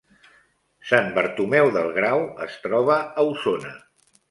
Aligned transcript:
Sant 0.91 1.11
Bartomeu 1.17 1.69
del 1.77 1.91
Grau 1.99 2.25
es 2.49 2.59
troba 2.67 2.99
a 3.03 3.29
Osona 3.37 3.79